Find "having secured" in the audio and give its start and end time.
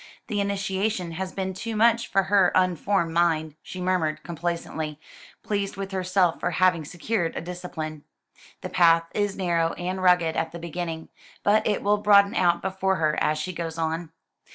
6.49-7.35